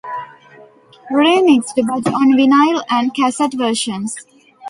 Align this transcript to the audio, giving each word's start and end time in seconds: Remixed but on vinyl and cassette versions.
Remixed 1.11 1.75
but 1.75 2.11
on 2.11 2.31
vinyl 2.33 2.81
and 2.89 3.13
cassette 3.13 3.53
versions. 3.53 4.15